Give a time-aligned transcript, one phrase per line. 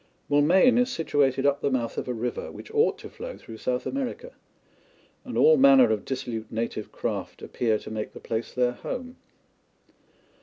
[0.29, 3.85] Moulmein is situated up the mouth of a river which ought to flow through South
[3.85, 4.31] America,
[5.23, 9.17] and all manner of dissolute native craft appear to make the place their home.